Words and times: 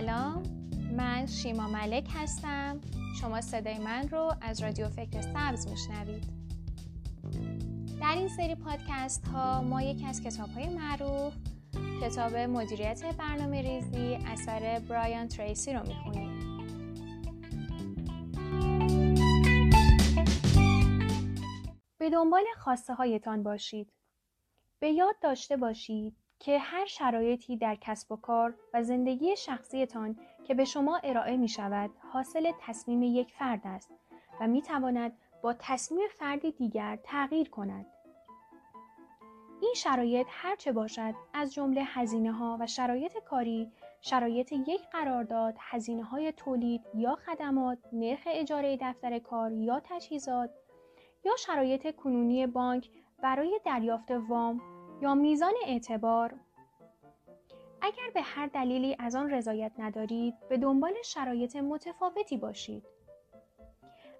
سلام 0.00 0.42
من 0.96 1.26
شیما 1.26 1.68
ملک 1.68 2.08
هستم. 2.14 2.80
شما 3.20 3.40
صدای 3.40 3.78
من 3.78 4.08
رو 4.08 4.34
از 4.40 4.62
رادیو 4.62 4.88
فکر 4.88 5.20
سبز 5.20 5.68
میشنوید. 5.68 6.24
در 8.00 8.14
این 8.16 8.28
سری 8.28 8.54
پادکست 8.54 9.28
ها 9.28 9.62
ما 9.62 9.82
یکی 9.82 10.06
از 10.06 10.22
کتاب 10.22 10.48
های 10.48 10.68
معروف 10.68 11.34
کتاب 12.02 12.36
مدیریت 12.36 13.16
برنامه 13.18 13.62
ریزی 13.62 14.18
اثر 14.26 14.82
برایان 14.88 15.28
تریسی 15.28 15.72
رو 15.72 15.80
می‌خونیم. 15.86 16.38
به 21.98 22.10
دنبال 22.10 22.44
خواسته 22.58 22.94
هایتان 22.94 23.42
باشید. 23.42 23.92
به 24.78 24.88
یاد 24.90 25.14
داشته 25.22 25.56
باشید 25.56 26.16
که 26.40 26.58
هر 26.58 26.86
شرایطی 26.86 27.56
در 27.56 27.74
کسب 27.80 28.12
و 28.12 28.16
کار 28.16 28.54
و 28.74 28.82
زندگی 28.82 29.36
شخصیتان 29.36 30.18
که 30.44 30.54
به 30.54 30.64
شما 30.64 31.00
ارائه 31.04 31.36
می 31.36 31.48
شود 31.48 31.90
حاصل 32.12 32.52
تصمیم 32.60 33.02
یک 33.02 33.32
فرد 33.32 33.60
است 33.64 33.90
و 34.40 34.46
می 34.46 34.62
تواند 34.62 35.12
با 35.42 35.54
تصمیم 35.58 36.08
فردی 36.18 36.52
دیگر 36.52 36.98
تغییر 37.04 37.50
کند. 37.50 37.86
این 39.60 39.74
شرایط 39.76 40.26
هرچه 40.30 40.72
باشد 40.72 41.14
از 41.34 41.54
جمله 41.54 41.82
هزینه 41.84 42.32
ها 42.32 42.56
و 42.60 42.66
شرایط 42.66 43.18
کاری، 43.18 43.72
شرایط 44.00 44.52
یک 44.52 44.80
قرارداد، 44.92 45.54
هزینه 45.58 46.04
های 46.04 46.32
تولید 46.32 46.82
یا 46.94 47.14
خدمات، 47.14 47.78
نرخ 47.92 48.22
اجاره 48.26 48.78
دفتر 48.80 49.18
کار 49.18 49.52
یا 49.52 49.80
تجهیزات 49.84 50.50
یا 51.24 51.36
شرایط 51.38 51.96
کنونی 51.96 52.46
بانک 52.46 52.90
برای 53.22 53.60
دریافت 53.64 54.10
وام 54.10 54.60
یا 55.00 55.14
میزان 55.14 55.54
اعتبار؟ 55.66 56.34
اگر 57.82 58.10
به 58.14 58.22
هر 58.22 58.46
دلیلی 58.46 58.96
از 58.98 59.14
آن 59.14 59.30
رضایت 59.30 59.72
ندارید 59.78 60.34
به 60.48 60.58
دنبال 60.58 60.92
شرایط 61.04 61.56
متفاوتی 61.56 62.36
باشید. 62.36 62.82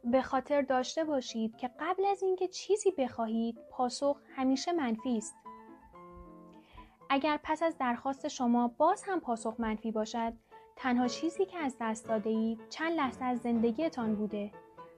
به 0.04 0.22
خاطر 0.22 0.62
داشته 0.62 1.04
باشید 1.04 1.56
که 1.56 1.70
قبل 1.80 2.04
از 2.04 2.22
اینکه 2.22 2.48
چیزی 2.48 2.90
بخواهید 2.90 3.58
پاسخ 3.70 4.20
همیشه 4.36 4.72
منفی 4.72 5.18
است. 5.18 5.34
اگر 7.10 7.40
پس 7.42 7.62
از 7.62 7.78
درخواست 7.78 8.28
شما 8.28 8.68
باز 8.68 9.02
هم 9.02 9.20
پاسخ 9.20 9.54
منفی 9.58 9.90
باشد 9.90 10.32
تنها 10.76 11.08
چیزی 11.08 11.46
که 11.46 11.58
از 11.58 11.76
دست 11.80 12.08
داده 12.08 12.30
اید 12.30 12.60
چند 12.68 12.92
لحظه 12.92 13.24
از 13.24 13.38
زندگیتان 13.38 14.14
بوده. 14.14 14.50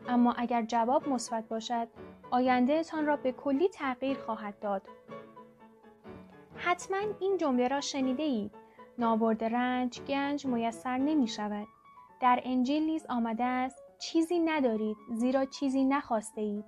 اما 0.08 0.32
اگر 0.32 0.62
جواب 0.62 1.08
مثبت 1.08 1.48
باشد 1.48 1.88
آیندهتان 2.30 3.06
را 3.06 3.16
به 3.16 3.32
کلی 3.32 3.68
تغییر 3.68 4.18
خواهد 4.18 4.58
داد. 4.58 4.82
حتما 6.62 6.98
این 7.20 7.36
جمله 7.36 7.68
را 7.68 7.80
شنیده 7.80 8.22
اید. 8.22 8.54
نابرد 8.98 9.44
رنج 9.44 10.00
گنج 10.00 10.46
میسر 10.46 10.98
نمی 10.98 11.28
شود. 11.28 11.66
در 12.20 12.40
انجیل 12.44 12.82
نیز 12.82 13.06
آمده 13.08 13.44
است 13.44 13.82
چیزی 13.98 14.38
ندارید 14.38 14.96
زیرا 15.12 15.44
چیزی 15.44 15.84
نخواسته 15.84 16.40
اید. 16.40 16.64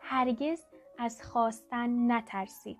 هرگز 0.00 0.66
از 0.98 1.22
خواستن 1.22 2.12
نترسید. 2.12 2.78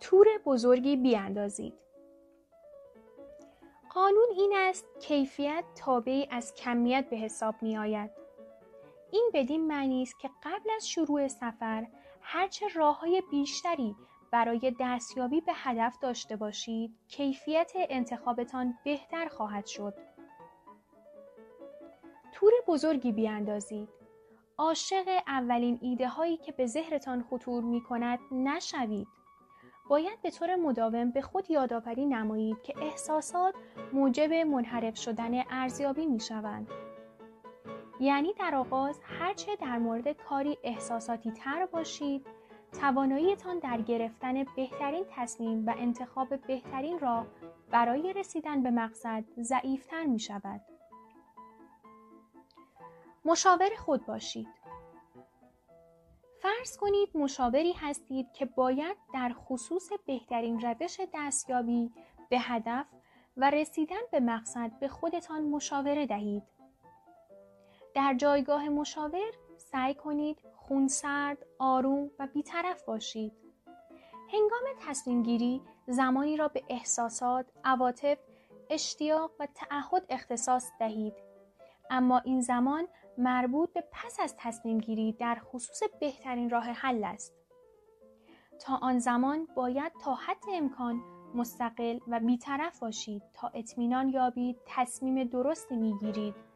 تور 0.00 0.26
بزرگی 0.44 0.96
بیاندازید. 0.96 1.74
قانون 3.90 4.28
این 4.36 4.52
است 4.56 4.86
کیفیت 5.00 5.64
تابعی 5.74 6.28
از 6.30 6.54
کمیت 6.54 7.10
به 7.10 7.16
حساب 7.16 7.54
می 7.62 7.78
آید. 7.78 8.10
این 9.10 9.30
بدین 9.34 9.66
معنی 9.66 10.02
است 10.02 10.20
که 10.20 10.30
قبل 10.42 10.70
از 10.76 10.88
شروع 10.88 11.28
سفر 11.28 11.86
هرچه 12.30 12.68
راه 12.68 13.00
های 13.00 13.22
بیشتری 13.30 13.96
برای 14.30 14.74
دستیابی 14.80 15.40
به 15.40 15.52
هدف 15.54 15.98
داشته 15.98 16.36
باشید 16.36 16.94
کیفیت 17.08 17.72
انتخابتان 17.74 18.78
بهتر 18.84 19.28
خواهد 19.28 19.66
شد. 19.66 19.94
تور 22.32 22.52
بزرگی 22.66 23.12
بیاندازید. 23.12 23.88
عاشق 24.58 25.22
اولین 25.26 25.78
ایده 25.82 26.08
هایی 26.08 26.36
که 26.36 26.52
به 26.52 26.66
ذهنتان 26.66 27.22
خطور 27.30 27.64
می 27.64 27.82
کند 27.82 28.18
نشوید. 28.32 29.08
باید 29.88 30.22
به 30.22 30.30
طور 30.30 30.56
مداوم 30.56 31.10
به 31.10 31.22
خود 31.22 31.50
یادآوری 31.50 32.06
نمایید 32.06 32.62
که 32.62 32.74
احساسات 32.82 33.54
موجب 33.92 34.32
منحرف 34.32 34.96
شدن 34.96 35.42
ارزیابی 35.50 36.06
می 36.06 36.20
شوند. 36.20 36.68
یعنی 38.00 38.32
در 38.32 38.54
آغاز 38.54 39.00
هرچه 39.04 39.56
در 39.56 39.78
مورد 39.78 40.08
کاری 40.08 40.58
احساساتی 40.62 41.32
تر 41.32 41.66
باشید 41.66 42.26
تواناییتان 42.80 43.58
در 43.58 43.80
گرفتن 43.80 44.44
بهترین 44.56 45.04
تصمیم 45.10 45.66
و 45.66 45.74
انتخاب 45.78 46.46
بهترین 46.46 46.98
راه 46.98 47.26
برای 47.70 48.12
رسیدن 48.12 48.62
به 48.62 48.70
مقصد 48.70 49.24
ضعیفتر 49.40 50.04
می 50.04 50.18
شود. 50.18 50.60
مشاور 53.24 53.68
خود 53.78 54.06
باشید. 54.06 54.48
فرض 56.42 56.76
کنید 56.76 57.08
مشاوری 57.14 57.72
هستید 57.72 58.32
که 58.32 58.44
باید 58.44 58.96
در 59.14 59.32
خصوص 59.38 59.92
بهترین 60.06 60.60
روش 60.60 61.00
دستیابی 61.14 61.92
به 62.28 62.38
هدف 62.38 62.86
و 63.36 63.50
رسیدن 63.50 64.00
به 64.12 64.20
مقصد 64.20 64.70
به 64.80 64.88
خودتان 64.88 65.42
مشاوره 65.42 66.06
دهید. 66.06 66.42
در 67.98 68.14
جایگاه 68.14 68.68
مشاور 68.68 69.32
سعی 69.56 69.94
کنید 69.94 70.42
خونسرد، 70.56 71.46
آروم 71.58 72.10
و 72.18 72.26
بیطرف 72.26 72.82
باشید. 72.82 73.32
هنگام 74.32 74.62
تصمیم 74.80 75.22
گیری 75.22 75.62
زمانی 75.86 76.36
را 76.36 76.48
به 76.48 76.62
احساسات، 76.68 77.46
عواطف، 77.64 78.18
اشتیاق 78.70 79.30
و 79.40 79.46
تعهد 79.54 80.06
اختصاص 80.08 80.70
دهید. 80.78 81.14
اما 81.90 82.18
این 82.18 82.40
زمان 82.40 82.88
مربوط 83.18 83.72
به 83.72 83.84
پس 83.92 84.20
از 84.20 84.34
تصمیم 84.38 84.78
گیری 84.78 85.12
در 85.12 85.38
خصوص 85.44 85.82
بهترین 86.00 86.50
راه 86.50 86.64
حل 86.64 87.04
است. 87.04 87.34
تا 88.60 88.76
آن 88.82 88.98
زمان 88.98 89.48
باید 89.56 89.92
تا 90.00 90.14
حد 90.14 90.44
امکان 90.52 91.00
مستقل 91.34 91.98
و 92.08 92.20
بیطرف 92.20 92.78
باشید 92.80 93.22
تا 93.34 93.48
اطمینان 93.54 94.08
یابید 94.08 94.56
تصمیم 94.66 95.24
درستی 95.24 95.76
می‌گیرید 95.76 96.47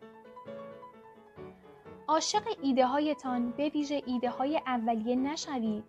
عاشق 2.12 2.42
ایده 2.62 2.86
هایتان 2.86 3.50
به 3.50 3.68
ویژه 3.68 4.02
ایده 4.06 4.30
های 4.30 4.56
اولیه 4.66 5.16
نشوید. 5.16 5.84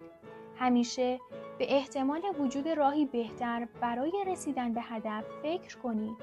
همیشه 0.60 1.20
به 1.60 1.76
احتمال 1.76 2.22
وجود 2.40 2.68
راهی 2.68 3.06
بهتر 3.06 3.68
برای 3.82 4.24
رسیدن 4.28 4.74
به 4.74 4.82
هدف 4.82 5.24
فکر 5.42 5.78
کنید. 5.78 6.18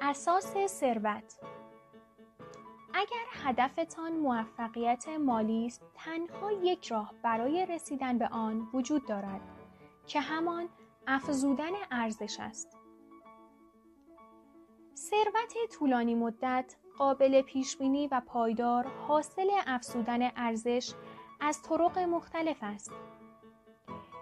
اساس 0.00 0.66
ثروت 0.66 1.40
اگر 2.94 3.24
هدفتان 3.44 4.12
موفقیت 4.12 5.08
مالی 5.08 5.66
است 5.66 5.82
تنها 5.94 6.52
یک 6.52 6.86
راه 6.86 7.14
برای 7.22 7.66
رسیدن 7.66 8.18
به 8.18 8.28
آن 8.28 8.68
وجود 8.74 9.06
دارد 9.06 9.40
که 10.06 10.20
همان 10.20 10.68
افزودن 11.06 11.72
ارزش 11.90 12.36
است 12.40 12.76
ثروت 14.96 15.54
طولانی 15.78 16.14
مدت 16.14 16.76
قابل 16.98 17.42
پیشبینی 17.42 18.08
و 18.08 18.22
پایدار 18.26 18.86
حاصل 19.08 19.50
افزودن 19.66 20.30
ارزش 20.36 20.92
از 21.40 21.62
طرق 21.62 21.98
مختلف 21.98 22.56
است. 22.62 22.92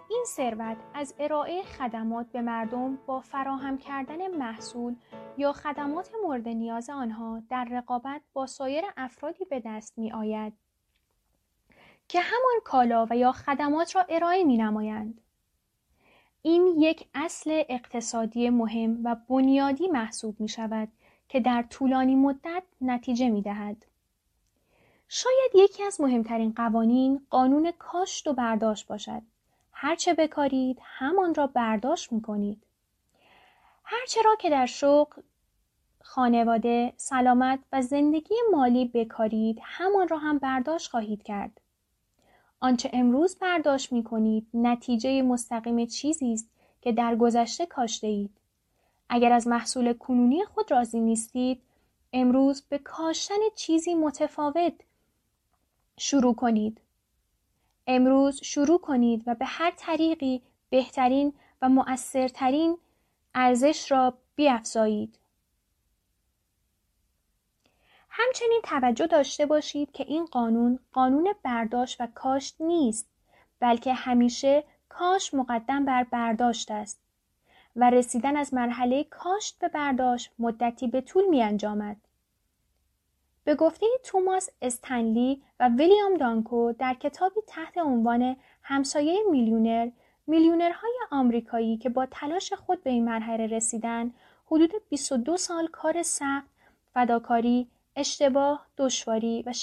این 0.09 0.23
ثروت 0.27 0.77
از 0.93 1.15
ارائه 1.19 1.63
خدمات 1.63 2.27
به 2.31 2.41
مردم 2.41 2.95
با 3.05 3.19
فراهم 3.19 3.77
کردن 3.77 4.35
محصول 4.35 4.95
یا 5.37 5.53
خدمات 5.53 6.09
مورد 6.23 6.47
نیاز 6.47 6.89
آنها 6.89 7.41
در 7.49 7.67
رقابت 7.71 8.21
با 8.33 8.45
سایر 8.45 8.83
افرادی 8.97 9.45
به 9.45 9.61
دست 9.65 9.97
می 9.97 10.11
آید 10.11 10.53
که 12.07 12.19
همان 12.21 12.61
کالا 12.63 13.07
و 13.09 13.17
یا 13.17 13.31
خدمات 13.31 13.95
را 13.95 14.05
ارائه 14.09 14.43
می 14.43 14.57
نمایند. 14.57 15.21
این 16.41 16.67
یک 16.79 17.07
اصل 17.13 17.63
اقتصادی 17.69 18.49
مهم 18.49 19.01
و 19.03 19.15
بنیادی 19.29 19.87
محسوب 19.87 20.41
می 20.41 20.49
شود 20.49 20.87
که 21.31 21.39
در 21.39 21.65
طولانی 21.69 22.15
مدت 22.15 22.63
نتیجه 22.81 23.29
می 23.29 23.41
دهد. 23.41 23.85
شاید 25.07 25.51
یکی 25.55 25.83
از 25.83 26.01
مهمترین 26.01 26.53
قوانین 26.53 27.25
قانون 27.29 27.71
کاشت 27.79 28.27
و 28.27 28.33
برداشت 28.33 28.87
باشد. 28.87 29.21
هرچه 29.71 30.13
بکارید 30.13 30.79
همان 30.83 31.35
را 31.35 31.47
برداشت 31.47 32.11
می 32.11 32.21
کنید. 32.21 32.63
هرچه 33.83 34.21
را 34.21 34.35
که 34.35 34.49
در 34.49 34.65
شغل، 34.65 35.21
خانواده، 36.01 36.93
سلامت 36.97 37.59
و 37.71 37.81
زندگی 37.81 38.35
مالی 38.51 38.85
بکارید 38.85 39.59
همان 39.63 40.07
را 40.07 40.17
هم 40.17 40.37
برداشت 40.37 40.91
خواهید 40.91 41.23
کرد. 41.23 41.61
آنچه 42.59 42.89
امروز 42.93 43.35
برداشت 43.35 43.91
می 43.91 44.03
کنید 44.03 44.47
نتیجه 44.53 45.21
مستقیم 45.21 45.85
چیزی 45.85 46.33
است 46.33 46.49
که 46.81 46.91
در 46.91 47.15
گذشته 47.15 47.65
کاشته 47.65 48.07
اید. 48.07 48.40
اگر 49.13 49.31
از 49.31 49.47
محصول 49.47 49.93
کنونی 49.93 50.45
خود 50.45 50.71
راضی 50.71 50.99
نیستید 50.99 51.61
امروز 52.13 52.61
به 52.61 52.77
کاشتن 52.77 53.35
چیزی 53.55 53.93
متفاوت 53.93 54.73
شروع 55.97 56.35
کنید 56.35 56.81
امروز 57.87 58.43
شروع 58.43 58.79
کنید 58.79 59.23
و 59.27 59.35
به 59.35 59.45
هر 59.45 59.73
طریقی 59.77 60.41
بهترین 60.69 61.33
و 61.61 61.69
مؤثرترین 61.69 62.77
ارزش 63.35 63.91
را 63.91 64.17
بیافزایید. 64.35 65.19
همچنین 68.09 68.61
توجه 68.63 69.07
داشته 69.07 69.45
باشید 69.45 69.91
که 69.91 70.03
این 70.07 70.25
قانون 70.25 70.79
قانون 70.93 71.33
برداشت 71.43 72.01
و 72.01 72.07
کاشت 72.15 72.55
نیست 72.59 73.09
بلکه 73.59 73.93
همیشه 73.93 74.63
کاش 74.89 75.33
مقدم 75.33 75.85
بر 75.85 76.03
برداشت 76.03 76.71
است 76.71 77.00
و 77.75 77.89
رسیدن 77.89 78.35
از 78.35 78.53
مرحله 78.53 79.03
کاشت 79.03 79.59
به 79.59 79.67
برداشت 79.67 80.31
مدتی 80.39 80.87
به 80.87 81.01
طول 81.01 81.25
می 81.29 81.43
انجامد. 81.43 81.97
به 83.43 83.55
گفته 83.55 83.85
توماس 84.03 84.49
استنلی 84.61 85.43
و 85.59 85.69
ویلیام 85.69 86.17
دانکو 86.17 86.73
در 86.73 86.93
کتابی 86.93 87.41
تحت 87.47 87.77
عنوان 87.77 88.35
همسایه 88.63 89.19
میلیونر 89.31 89.89
میلیونرهای 90.27 90.93
آمریکایی 91.11 91.77
که 91.77 91.89
با 91.89 92.05
تلاش 92.11 92.53
خود 92.53 92.83
به 92.83 92.89
این 92.89 93.05
مرحله 93.05 93.47
رسیدن 93.47 94.13
حدود 94.45 94.71
22 94.89 95.37
سال 95.37 95.67
کار 95.67 96.03
سخت 96.03 96.47
فداکاری 96.93 97.67
اشتباه 97.95 98.67
دشواری 98.77 99.43
و 99.45 99.53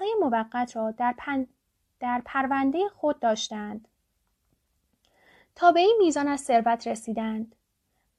های 0.00 0.14
موقت 0.20 0.76
را 0.76 0.90
در, 0.90 1.14
در 2.00 2.22
پرونده 2.24 2.88
خود 2.88 3.20
داشتند 3.20 3.88
تا 5.54 5.72
به 5.72 5.80
این 5.80 5.96
میزان 5.98 6.28
از 6.28 6.40
ثروت 6.40 6.86
رسیدند 6.86 7.54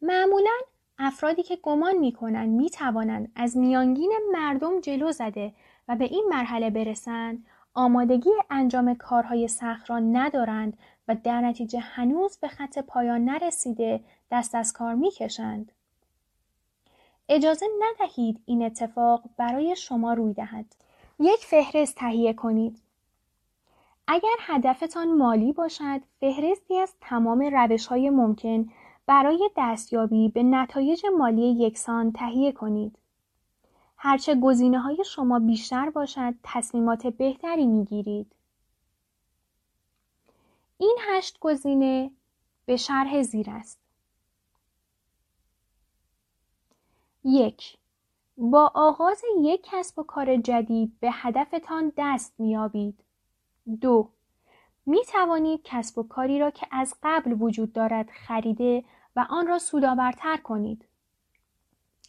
معمولا 0.01 0.57
افرادی 0.99 1.43
که 1.43 1.55
گمان 1.55 1.97
می 1.97 2.11
کنند 2.11 2.49
می 2.49 2.69
توانند 2.69 3.31
از 3.35 3.57
میانگین 3.57 4.11
مردم 4.31 4.81
جلو 4.81 5.11
زده 5.11 5.53
و 5.87 5.95
به 5.95 6.05
این 6.05 6.25
مرحله 6.29 6.69
برسند 6.69 7.45
آمادگی 7.73 8.29
انجام 8.49 8.93
کارهای 8.93 9.47
سخت 9.47 9.89
را 9.89 9.99
ندارند 9.99 10.77
و 11.07 11.15
در 11.23 11.41
نتیجه 11.41 11.79
هنوز 11.79 12.37
به 12.37 12.47
خط 12.47 12.79
پایان 12.79 13.25
نرسیده 13.25 13.99
دست 14.31 14.55
از 14.55 14.73
کار 14.73 14.95
می 14.95 15.11
کشند. 15.11 15.71
اجازه 17.29 17.65
ندهید 17.79 18.41
این 18.45 18.63
اتفاق 18.63 19.23
برای 19.37 19.75
شما 19.75 20.13
روی 20.13 20.33
دهد. 20.33 20.65
یک 21.19 21.39
فهرست 21.39 21.95
تهیه 21.95 22.33
کنید. 22.33 22.81
اگر 24.07 24.35
هدفتان 24.39 25.17
مالی 25.17 25.53
باشد، 25.53 26.01
فهرستی 26.19 26.77
از 26.77 26.93
تمام 27.01 27.41
روش 27.41 27.87
های 27.87 28.09
ممکن 28.09 28.69
برای 29.09 29.49
دستیابی 29.57 30.29
به 30.29 30.43
نتایج 30.43 31.05
مالی 31.17 31.51
یکسان 31.51 32.11
تهیه 32.11 32.51
کنید. 32.51 32.97
هرچه 33.97 34.35
گزینه 34.35 34.79
های 34.79 35.03
شما 35.05 35.39
بیشتر 35.39 35.89
باشد، 35.89 36.33
تصمیمات 36.43 37.07
بهتری 37.07 37.67
می 37.67 37.85
گیرید. 37.85 38.35
این 40.77 40.97
هشت 40.99 41.37
گزینه 41.39 42.11
به 42.65 42.77
شرح 42.77 43.21
زیر 43.21 43.49
است. 43.49 43.79
یک 47.23 47.77
با 48.37 48.71
آغاز 48.75 49.21
یک 49.41 49.61
کسب 49.63 49.99
و 49.99 50.03
کار 50.03 50.37
جدید 50.37 50.99
به 50.99 51.09
هدفتان 51.11 51.91
دست 51.97 52.33
میابید. 52.39 53.03
دو 53.81 54.09
می 54.85 55.05
توانید 55.05 55.61
کسب 55.63 55.97
و 55.97 56.03
کاری 56.03 56.39
را 56.39 56.51
که 56.51 56.67
از 56.71 56.95
قبل 57.03 57.35
وجود 57.39 57.73
دارد 57.73 58.09
خریده 58.09 58.83
و 59.19 59.25
آن 59.29 59.47
را 59.47 59.59
سودآورتر 59.59 60.37
کنید. 60.37 60.85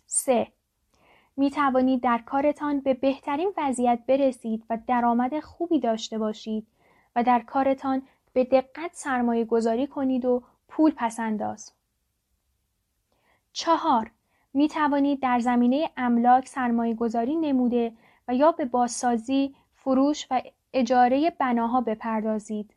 3. 0.07 0.53
می 1.37 1.51
توانید 1.51 2.03
در 2.03 2.19
کارتان 2.19 2.81
به 2.81 2.95
بهترین 2.95 3.53
وضعیت 3.57 4.03
برسید 4.07 4.65
و 4.71 4.79
درآمد 4.87 5.41
خوبی 5.41 5.81
داشته 5.81 6.19
باشید 6.19 6.67
و 7.17 7.23
در 7.23 7.41
کارتان 7.41 8.03
به 8.33 8.45
دقت 8.45 8.91
سرمایه 8.95 9.45
گذاری 9.45 9.87
کنید 9.87 10.25
و 10.25 10.43
پول 10.69 10.93
پسنداز. 10.97 11.73
چهار 13.53 14.11
می 14.55 14.69
توانید 14.69 15.21
در 15.21 15.39
زمینه 15.39 15.91
املاک 15.97 16.49
سرمایه 16.49 16.95
گذاری 16.95 17.37
نموده 17.37 17.93
و 18.29 18.35
یا 18.35 18.53
به 18.53 18.65
بازسازی، 18.65 19.55
فروش 19.75 20.27
و 20.31 20.43
اجاره 20.73 21.31
بناها 21.31 21.81
بپردازید. 21.81 22.75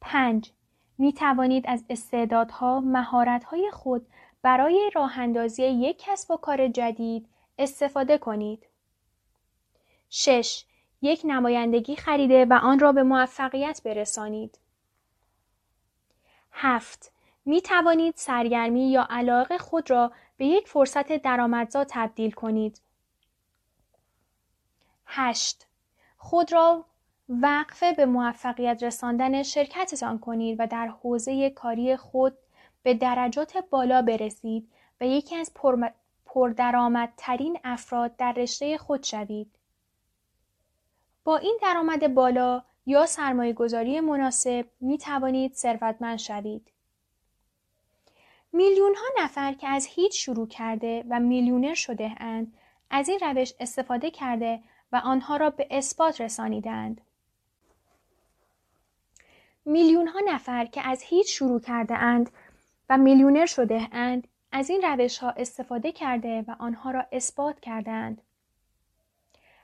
5. 0.00 0.52
می 0.98 1.12
توانید 1.12 1.64
از 1.68 1.84
استعدادها، 1.90 2.80
مهارت‌های 2.80 3.70
خود 3.72 4.06
برای 4.42 4.90
راه 4.94 5.18
اندازی 5.18 5.62
یک 5.66 5.96
کسب 5.98 6.30
و 6.30 6.36
کار 6.36 6.68
جدید 6.68 7.28
استفاده 7.58 8.18
کنید. 8.18 8.66
6. 10.10 10.64
یک 11.02 11.20
نمایندگی 11.24 11.96
خریده 11.96 12.44
و 12.44 12.58
آن 12.62 12.78
را 12.78 12.92
به 12.92 13.02
موفقیت 13.02 13.80
برسانید. 13.84 14.58
7. 16.52 17.12
می 17.44 17.60
توانید 17.60 18.14
سرگرمی 18.16 18.90
یا 18.90 19.06
علاقه 19.10 19.58
خود 19.58 19.90
را 19.90 20.12
به 20.36 20.46
یک 20.46 20.68
فرصت 20.68 21.12
درآمدزا 21.22 21.84
تبدیل 21.88 22.30
کنید. 22.30 22.80
8. 25.06 25.66
خود 26.16 26.52
را 26.52 26.84
وقفه 27.28 27.92
به 27.92 28.06
موفقیت 28.06 28.82
رساندن 28.82 29.42
شرکتتان 29.42 30.18
کنید 30.18 30.56
و 30.60 30.66
در 30.66 30.86
حوزه 30.86 31.50
کاری 31.50 31.96
خود 31.96 32.38
به 32.82 32.94
درجات 32.94 33.56
بالا 33.70 34.02
برسید 34.02 34.68
و 35.00 35.06
یکی 35.06 35.36
از 35.36 35.52
پردرآمدترین 36.26 37.58
افراد 37.64 38.16
در 38.16 38.32
رشته 38.32 38.78
خود 38.78 39.02
شوید. 39.02 39.50
با 41.24 41.36
این 41.36 41.58
درآمد 41.62 42.14
بالا 42.14 42.62
یا 42.86 43.06
سرمایه 43.06 43.52
گذاری 43.52 44.00
مناسب 44.00 44.66
می 44.80 44.98
توانید 44.98 45.54
ثروتمند 45.54 46.18
شوید. 46.18 46.70
میلیون 48.52 48.94
ها 48.94 49.24
نفر 49.24 49.52
که 49.52 49.68
از 49.68 49.86
هیچ 49.86 50.24
شروع 50.24 50.48
کرده 50.48 51.04
و 51.08 51.20
میلیونر 51.20 51.74
شده 51.74 52.14
اند 52.16 52.54
از 52.90 53.08
این 53.08 53.18
روش 53.22 53.52
استفاده 53.60 54.10
کرده 54.10 54.62
و 54.92 55.00
آنها 55.04 55.36
را 55.36 55.50
به 55.50 55.66
اثبات 55.70 56.20
رسانیدند. 56.20 57.00
میلیون 59.68 60.08
ها 60.08 60.20
نفر 60.26 60.64
که 60.64 60.88
از 60.88 61.02
هیچ 61.02 61.38
شروع 61.38 61.60
کرده 61.60 61.94
اند 61.94 62.30
و 62.88 62.98
میلیونر 62.98 63.46
شده 63.46 63.88
اند 63.92 64.28
از 64.52 64.70
این 64.70 64.82
روش 64.82 65.18
ها 65.18 65.30
استفاده 65.30 65.92
کرده 65.92 66.44
و 66.48 66.56
آنها 66.58 66.90
را 66.90 67.06
اثبات 67.12 67.60
کردند. 67.60 68.22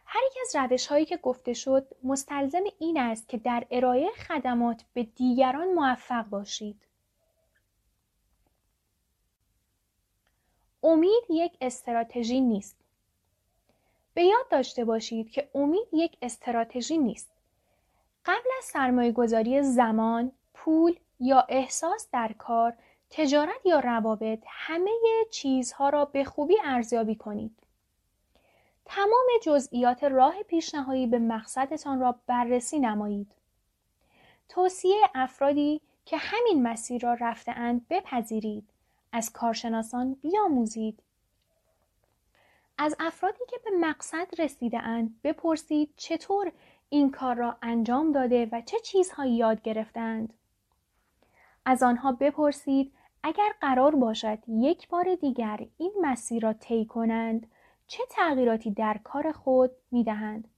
هر 0.07 0.21
یک 0.27 0.39
از 0.43 0.57
روش 0.57 0.87
هایی 0.87 1.05
که 1.05 1.17
گفته 1.17 1.53
شد 1.53 1.87
مستلزم 2.03 2.63
این 2.79 2.99
است 2.99 3.29
که 3.29 3.39
در 3.39 3.67
ارائه 3.71 4.11
خدمات 4.29 4.85
به 4.95 5.03
دیگران 5.03 5.75
موفق 5.75 6.29
باشید. 6.29 6.81
امید 10.83 11.25
یک 11.31 11.53
استراتژی 11.61 12.41
نیست. 12.41 12.77
به 14.15 14.25
یاد 14.25 14.49
داشته 14.51 14.85
باشید 14.85 15.31
که 15.31 15.49
امید 15.55 15.89
یک 15.93 16.17
استراتژی 16.23 16.99
نیست. 16.99 17.34
قبل 18.27 18.49
از 18.59 18.65
سرمایه 18.65 19.13
گذاری 19.13 19.63
زمان، 19.63 20.33
پول 20.55 20.97
یا 21.21 21.47
احساس 21.49 22.09
در 22.13 22.33
کار، 22.39 22.75
تجارت 23.11 23.67
یا 23.67 23.81
روابط 23.81 24.43
همه 24.47 24.91
چیزها 25.31 25.89
را 25.89 26.05
به 26.05 26.25
خوبی 26.25 26.57
ارزیابی 26.65 27.15
کنید. 27.15 27.59
تمام 28.85 29.27
جزئیات 29.43 30.05
راه 30.05 30.43
پیشنهایی 30.43 31.07
به 31.07 31.19
مقصدتان 31.19 32.01
را 32.01 32.19
بررسی 32.27 32.79
نمایید. 32.79 33.33
توصیه 34.49 35.01
افرادی 35.15 35.81
که 36.05 36.17
همین 36.17 36.63
مسیر 36.63 37.03
را 37.03 37.15
رفتهاند 37.21 37.87
بپذیرید. 37.91 38.69
از 39.13 39.33
کارشناسان 39.33 40.15
بیاموزید. 40.15 40.99
از 42.79 42.97
افرادی 43.01 43.45
که 43.49 43.57
به 43.65 43.71
مقصد 43.71 44.27
رسیده 44.39 44.79
اند 44.79 45.21
بپرسید 45.25 45.91
چطور 45.97 46.53
این 46.89 47.11
کار 47.11 47.37
را 47.37 47.57
انجام 47.63 48.13
داده 48.13 48.49
و 48.53 48.61
چه 48.61 48.81
چیزهایی 48.81 49.37
یاد 49.37 49.63
گرفتند. 49.63 50.33
از 51.65 51.83
آنها 51.83 52.13
بپرسید 52.13 52.93
اگر 53.23 53.53
قرار 53.61 53.97
باشد 53.97 54.39
یک 54.49 54.89
بار 54.89 55.15
دیگر 55.15 55.67
این 55.79 55.93
مسیر 56.03 56.43
را 56.43 56.53
طی 56.53 56.85
کنند 56.85 57.47
چه 57.87 58.03
تغییراتی 58.11 58.71
در 58.71 59.01
کار 59.05 59.33
خود 59.33 59.71
می 59.91 60.05
دهند. 60.05 60.49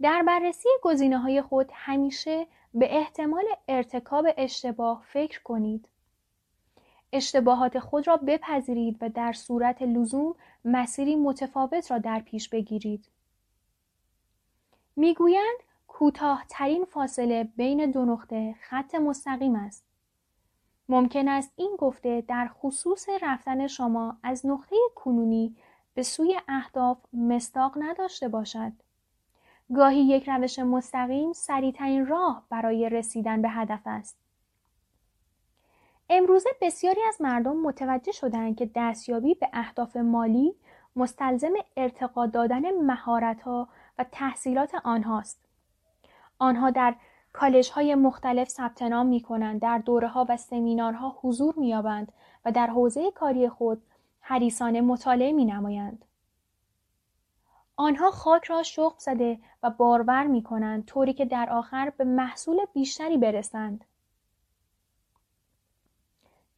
در 0.00 0.22
بررسی 0.22 0.68
گزینه 0.82 1.18
های 1.18 1.42
خود 1.42 1.70
همیشه 1.74 2.46
به 2.74 2.96
احتمال 2.96 3.44
ارتکاب 3.68 4.26
اشتباه 4.36 5.02
فکر 5.06 5.42
کنید. 5.42 5.88
اشتباهات 7.12 7.78
خود 7.78 8.08
را 8.08 8.16
بپذیرید 8.16 8.98
و 9.00 9.08
در 9.08 9.32
صورت 9.32 9.82
لزوم 9.82 10.34
مسیری 10.64 11.16
متفاوت 11.16 11.90
را 11.90 11.98
در 11.98 12.20
پیش 12.20 12.48
بگیرید. 12.48 13.08
می‌گویند 14.96 15.56
کوتاهترین 15.88 16.84
فاصله 16.84 17.44
بین 17.44 17.90
دو 17.90 18.04
نقطه 18.04 18.54
خط 18.60 18.94
مستقیم 18.94 19.54
است. 19.54 19.84
ممکن 20.88 21.28
است 21.28 21.52
این 21.56 21.76
گفته 21.78 22.24
در 22.28 22.48
خصوص 22.54 23.08
رفتن 23.22 23.66
شما 23.66 24.16
از 24.22 24.46
نقطه 24.46 24.76
کنونی 24.94 25.56
به 25.94 26.02
سوی 26.02 26.40
اهداف 26.48 26.98
مستاق 27.12 27.72
نداشته 27.78 28.28
باشد. 28.28 28.72
گاهی 29.74 30.00
یک 30.00 30.28
روش 30.28 30.58
مستقیم 30.58 31.32
سریعترین 31.32 32.06
راه 32.06 32.46
برای 32.50 32.88
رسیدن 32.88 33.42
به 33.42 33.48
هدف 33.48 33.80
است. 33.86 34.16
امروزه 36.10 36.50
بسیاری 36.60 37.00
از 37.08 37.20
مردم 37.20 37.56
متوجه 37.56 38.12
شدند 38.12 38.56
که 38.56 38.70
دستیابی 38.74 39.34
به 39.34 39.48
اهداف 39.52 39.96
مالی 39.96 40.54
مستلزم 40.96 41.52
ارتقا 41.76 42.26
دادن 42.26 42.70
مهارت‌ها 42.70 43.68
و 43.98 44.04
تحصیلات 44.12 44.74
آنهاست. 44.84 45.40
آنها 46.38 46.70
در 46.70 46.94
کالج 47.32 47.70
های 47.70 47.94
مختلف 47.94 48.48
ثبت 48.48 48.82
نام 48.82 49.06
می 49.06 49.20
کنند، 49.20 49.60
در 49.60 49.78
دوره 49.78 50.08
ها 50.08 50.26
و 50.28 50.36
سمینارها 50.36 51.18
حضور 51.20 51.54
می 51.56 51.68
یابند 51.68 52.12
و 52.44 52.52
در 52.52 52.66
حوزه 52.66 53.10
کاری 53.10 53.48
خود 53.48 53.82
حریصانه 54.20 54.80
مطالعه 54.80 55.32
می 55.32 55.44
نمایند. 55.44 56.04
آنها 57.76 58.10
خاک 58.10 58.44
را 58.44 58.62
شخم 58.62 58.98
زده 58.98 59.38
و 59.62 59.70
بارور 59.70 60.26
می 60.26 60.42
کنند 60.42 60.84
طوری 60.84 61.12
که 61.12 61.24
در 61.24 61.50
آخر 61.50 61.90
به 61.90 62.04
محصول 62.04 62.58
بیشتری 62.72 63.16
برسند. 63.16 63.84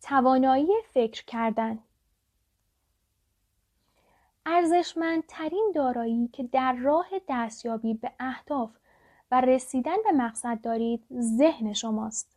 توانایی 0.02 0.68
فکر 0.92 1.24
کردن 1.24 1.78
ارزشمندترین 4.48 5.72
دارایی 5.74 6.28
که 6.32 6.42
در 6.42 6.72
راه 6.72 7.06
دستیابی 7.28 7.94
به 7.94 8.12
اهداف 8.20 8.70
و 9.30 9.40
رسیدن 9.40 9.96
به 10.04 10.12
مقصد 10.12 10.60
دارید 10.62 11.04
ذهن 11.20 11.72
شماست. 11.72 12.36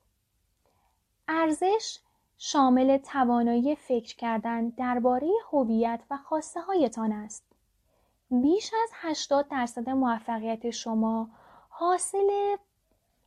ارزش 1.28 2.00
شامل 2.38 2.98
توانایی 2.98 3.76
فکر 3.76 4.16
کردن 4.16 4.70
درباره 4.70 5.28
هویت 5.52 6.00
و 6.10 6.18
خواسته 6.18 6.62
هایتان 6.62 7.12
است. 7.12 7.44
بیش 8.32 8.72
از 8.84 8.90
80 8.94 9.48
درصد 9.48 9.90
موفقیت 9.90 10.70
شما 10.70 11.30
حاصل 11.70 12.58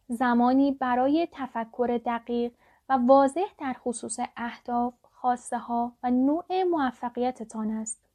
زمانی 0.09 0.73
برای 0.73 1.29
تفکر 1.33 2.01
دقیق 2.07 2.53
و 2.89 2.99
واضح 3.07 3.47
در 3.59 3.73
خصوص 3.73 4.19
اهداف، 4.37 4.95
خواسته 5.13 5.59
ها 5.59 5.93
و 6.03 6.11
نوع 6.11 6.63
موفقیتتان 6.63 7.71
است. 7.71 8.12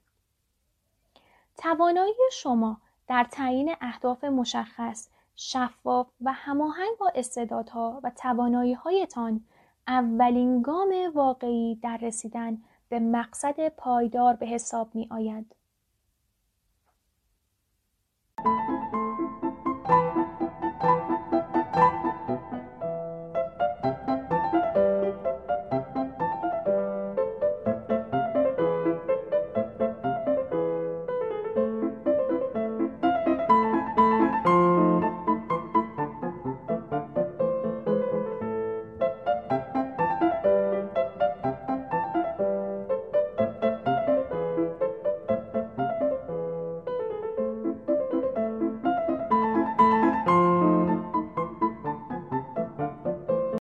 توانایی 1.57 2.13
شما 2.31 2.81
در 3.07 3.27
تعیین 3.31 3.75
اهداف 3.81 4.23
مشخص، 4.23 5.09
شفاف 5.35 6.07
و 6.21 6.31
هماهنگ 6.33 6.97
با 6.99 7.11
استعدادها 7.15 7.99
و 8.03 8.11
توانایی 8.15 8.73
هایتان 8.73 9.45
اولین 9.87 10.61
گام 10.61 10.93
واقعی 11.13 11.75
در 11.75 11.97
رسیدن 11.97 12.57
به 12.89 12.99
مقصد 12.99 13.69
پایدار 13.69 14.35
به 14.35 14.45
حساب 14.45 14.95
می 14.95 15.07
آید. 15.11 15.55